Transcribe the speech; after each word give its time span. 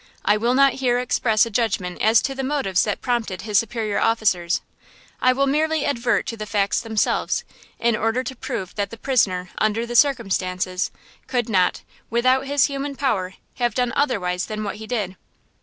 I 0.25 0.35
will 0.35 0.55
not 0.55 0.73
here 0.81 0.97
express 0.97 1.45
a 1.45 1.51
judgment 1.51 2.01
as 2.01 2.23
to 2.23 2.33
the 2.33 2.43
motives 2.43 2.85
that 2.85 3.03
prompted 3.03 3.43
his 3.43 3.59
superior 3.59 3.99
officers, 3.99 4.61
I 5.21 5.31
will 5.31 5.45
merely 5.45 5.85
advert 5.85 6.25
to 6.25 6.37
the 6.37 6.47
facts 6.47 6.81
themselves, 6.81 7.43
in 7.77 7.95
order 7.95 8.23
to 8.23 8.35
prove 8.35 8.73
that 8.77 8.89
the 8.89 8.97
prisoner, 8.97 9.51
under 9.59 9.85
the 9.85 9.95
circumstances, 9.95 10.89
could 11.27 11.47
not, 11.49 11.83
with 12.09 12.25
his 12.25 12.65
human 12.65 12.95
power, 12.95 13.35
have 13.57 13.75
done 13.75 13.93
otherwise 13.95 14.47
than 14.47 14.63
what 14.63 14.77
he 14.77 14.87
did." 14.87 15.17